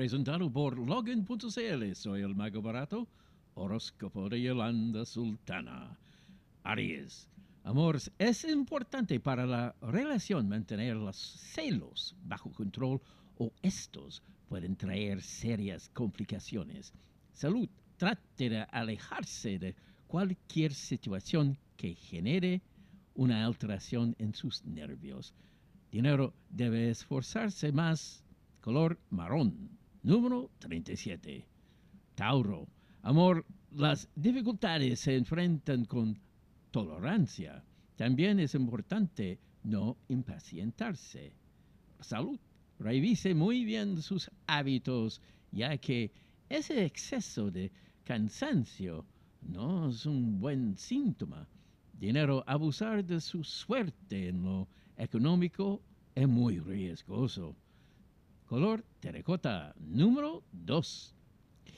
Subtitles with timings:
[0.00, 1.94] presentado por Login.cl.
[1.94, 3.06] Soy el mago barato,
[3.52, 5.98] horóscopo de Yolanda Sultana.
[6.62, 7.28] Aries.
[7.64, 13.02] Amor, es importante para la relación mantener los celos bajo control
[13.36, 16.94] o estos pueden traer serias complicaciones.
[17.34, 17.68] Salud.
[17.98, 19.76] Trate de alejarse de
[20.06, 22.62] cualquier situación que genere
[23.12, 25.34] una alteración en sus nervios.
[25.92, 28.24] Dinero debe esforzarse más.
[28.62, 29.79] Color marrón.
[30.02, 31.46] Número 37.
[32.14, 32.66] Tauro.
[33.02, 36.18] Amor, las dificultades se enfrentan con
[36.70, 37.62] tolerancia.
[37.96, 41.34] También es importante no impacientarse.
[42.00, 42.40] Salud.
[42.78, 45.20] Revise muy bien sus hábitos,
[45.52, 46.10] ya que
[46.48, 47.70] ese exceso de
[48.04, 49.04] cansancio
[49.42, 51.46] no es un buen síntoma.
[51.92, 55.82] Dinero, abusar de su suerte en lo económico
[56.14, 57.54] es muy riesgoso.
[58.50, 61.14] Color terracota número 2.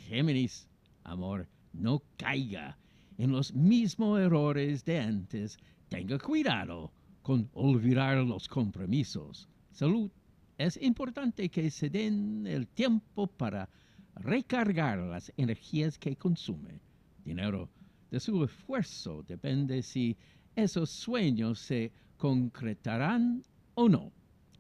[0.08, 0.66] Géminis,
[1.05, 2.78] amor, no caiga
[3.19, 5.58] en los mismos errores de antes.
[5.91, 9.50] Tenga cuidado con olvidar los compromisos.
[9.70, 10.10] Salud.
[10.56, 13.69] Es importante que se den el tiempo para
[14.14, 16.80] recargar las energías que consume.
[17.22, 17.69] Dinero.
[18.10, 20.16] De su esfuerzo depende si
[20.56, 23.44] esos sueños se concretarán
[23.75, 24.10] o no.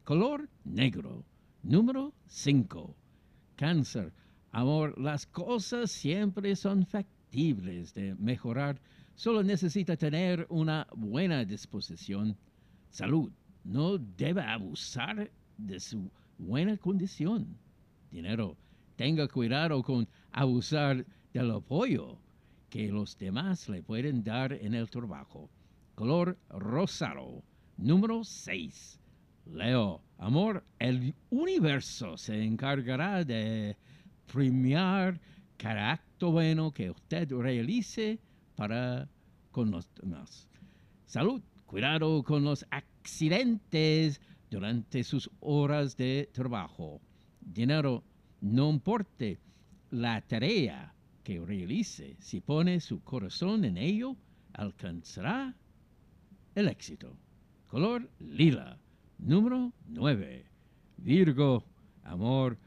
[0.04, 1.24] Color negro.
[1.62, 2.96] Número 5.
[3.54, 4.12] Cáncer.
[4.50, 8.80] Amor, las cosas siempre son factibles de mejorar.
[9.14, 12.36] Solo necesita tener una buena disposición.
[12.90, 13.30] Salud.
[13.62, 17.56] No debe abusar de su buena condición.
[18.10, 18.56] Dinero.
[18.96, 22.18] Tenga cuidado con abusar del apoyo
[22.68, 25.48] que los demás le pueden dar en el trabajo.
[25.94, 27.44] Color rosado.
[27.76, 29.01] Número 6.
[29.46, 33.76] Leo, amor, el universo se encargará de
[34.32, 35.20] premiar
[35.56, 38.18] cada acto bueno que usted realice
[38.56, 39.08] para
[39.50, 40.48] con los demás.
[41.06, 47.00] Salud, cuidado con los accidentes durante sus horas de trabajo.
[47.40, 48.02] Dinero,
[48.40, 49.38] no importe
[49.90, 54.16] la tarea que realice, si pone su corazón en ello,
[54.54, 55.54] alcanzará
[56.54, 57.16] el éxito.
[57.68, 58.81] Color lila.
[59.24, 60.44] Número 9.
[60.96, 61.64] Virgo,
[62.02, 62.58] amor.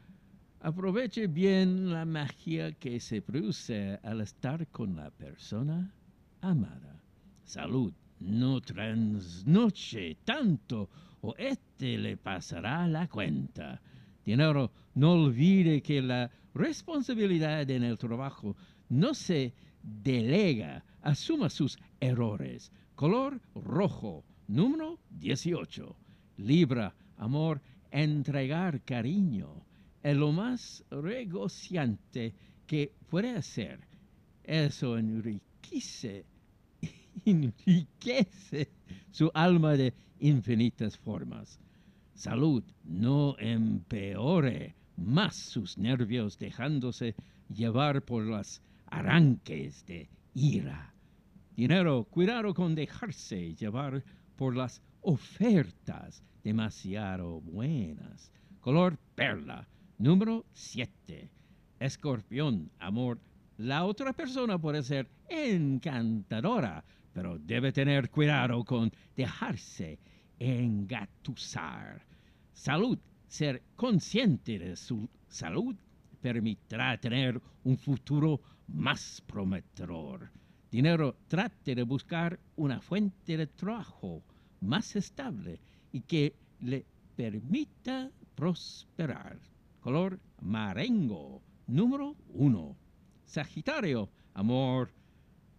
[0.60, 5.92] Aproveche bien la magia que se produce al estar con la persona
[6.40, 7.02] amada.
[7.44, 10.88] Salud, no trasnoche tanto
[11.20, 13.82] o este le pasará la cuenta.
[14.24, 18.56] Dinero, no olvide que la responsabilidad en el trabajo
[18.88, 19.52] no se
[19.82, 22.72] delega, asuma sus errores.
[22.94, 26.05] Color rojo, número 18.
[26.36, 27.60] Libra, amor,
[27.90, 29.64] entregar cariño
[30.02, 32.34] es lo más regociante
[32.66, 33.80] que puede hacer.
[34.44, 36.24] Eso enriquece,
[37.24, 38.68] enriquece
[39.10, 41.58] su alma de infinitas formas.
[42.14, 47.14] Salud, no empeore más sus nervios dejándose
[47.48, 50.94] llevar por los arranques de ira.
[51.56, 54.04] Dinero, cuidado con dejarse llevar
[54.36, 58.32] por las ofertas demasiado buenas.
[58.60, 59.68] Color perla,
[59.98, 61.30] número 7.
[61.78, 63.20] Escorpión, amor.
[63.56, 70.00] La otra persona puede ser encantadora, pero debe tener cuidado con dejarse
[70.40, 72.04] engatusar.
[72.52, 75.76] Salud, ser consciente de su salud
[76.20, 80.32] permitirá tener un futuro más prometedor.
[80.68, 84.24] Dinero, trate de buscar una fuente de trabajo
[84.66, 85.60] más estable
[85.92, 86.84] y que le
[87.16, 89.38] permita prosperar.
[89.80, 92.76] Color marengo, número uno.
[93.24, 94.90] Sagitario, amor.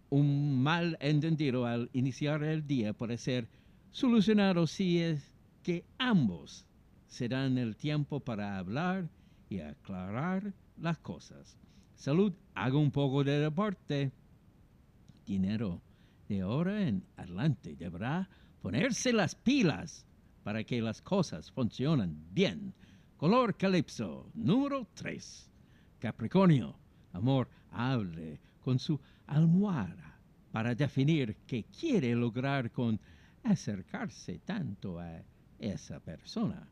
[0.10, 3.50] Un mal entendido al iniciar el día puede ser
[3.92, 6.66] solucionado si es que ambos
[7.08, 9.10] se dan el tiempo para hablar
[9.50, 11.58] y aclarar las cosas.
[11.96, 14.12] Salud, haga un poco de deporte.
[15.26, 15.82] Dinero,
[16.30, 18.30] de ahora en adelante deberá
[18.68, 20.06] ponerse las pilas
[20.44, 22.74] para que las cosas funcionen bien.
[23.16, 25.50] Color calipso, número 3.
[26.00, 26.76] Capricornio,
[27.14, 30.20] amor, hable con su almohada
[30.52, 33.00] para definir qué quiere lograr con
[33.42, 35.24] acercarse tanto a
[35.58, 36.68] esa persona.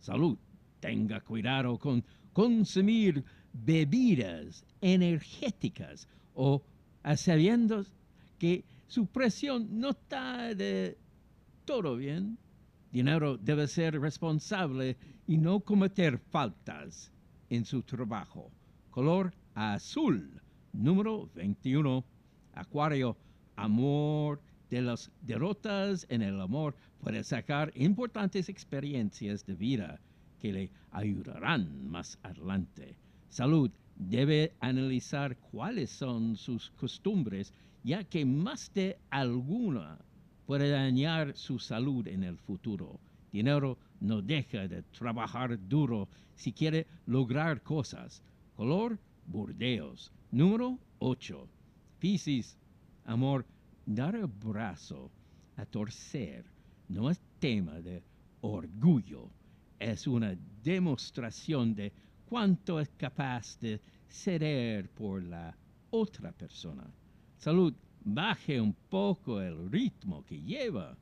[0.00, 0.36] Salud,
[0.80, 2.04] tenga cuidado con
[2.34, 3.24] consumir
[3.54, 6.62] bebidas energéticas o
[7.16, 7.86] sabiendo
[8.38, 10.98] que su presión no está de
[11.68, 12.38] todo bien.
[12.90, 17.12] Dinero debe ser responsable y no cometer faltas.
[17.50, 18.50] en su trabajo.
[18.90, 20.40] Color azul,
[20.72, 22.02] número 21.
[22.54, 23.18] Acuario,
[23.56, 30.00] amor de las derrotas en el amor puede sacar importantes experiencias de vida
[30.40, 32.96] que le ayudarán más adelante.
[33.28, 39.98] Salud, debe analizar cuáles son sus costumbres, ya que más de alguna
[40.48, 42.98] puede dañar su salud en el futuro.
[43.30, 48.22] Dinero no deja de trabajar duro si quiere lograr cosas.
[48.56, 50.10] Color Burdeos.
[50.30, 51.46] Número 8.
[51.98, 52.56] Piscis.
[53.04, 53.44] Amor,
[53.84, 55.10] dar el brazo
[55.58, 56.46] a torcer
[56.88, 58.02] no es tema de
[58.40, 59.28] orgullo,
[59.78, 60.34] es una
[60.64, 61.92] demostración de
[62.26, 65.54] cuánto es capaz de ceder por la
[65.90, 66.84] otra persona.
[67.36, 67.74] Salud,
[68.04, 70.96] baje un poco el ritmo que lleva.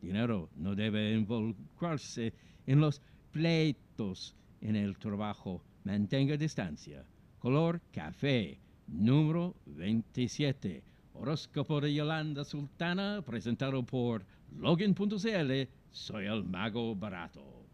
[0.00, 2.32] Dinero no debe involucrarse
[2.66, 3.00] en los
[3.32, 5.62] pleitos en el trabajo.
[5.84, 7.04] Mantenga distancia.
[7.38, 10.82] Color café, número 27.
[11.14, 14.24] Horóscopo de Yolanda Sultana, presentado por
[14.56, 15.68] Logan.cl.
[15.90, 17.67] Soy el mago barato.